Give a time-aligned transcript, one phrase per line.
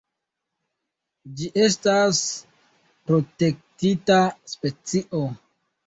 [1.41, 2.23] Ĝi estas
[3.13, 4.21] protektita
[4.57, 5.27] specio.